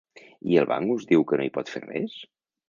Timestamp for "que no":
1.33-1.45